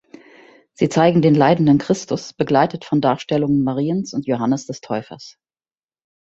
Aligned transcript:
Sie 0.73 0.89
zeigen 0.89 1.21
den 1.21 1.35
leidenden 1.35 1.77
Christus 1.77 2.33
begleitet 2.33 2.85
von 2.85 3.01
Darstellungen 3.01 3.63
Mariens 3.63 4.15
und 4.15 4.25
Johannes 4.25 4.65
des 4.65 4.81
Täufers. 4.81 5.37